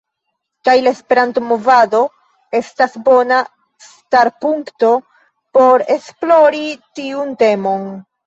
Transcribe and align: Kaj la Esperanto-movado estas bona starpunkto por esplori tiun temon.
Kaj 0.67 0.73
la 0.85 0.91
Esperanto-movado 0.95 1.99
estas 2.59 2.95
bona 3.09 3.37
starpunkto 3.89 4.89
por 5.59 5.85
esplori 5.97 6.65
tiun 7.01 7.33
temon. 7.45 7.85